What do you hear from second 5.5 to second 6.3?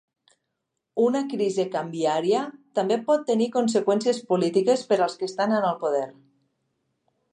en el poder.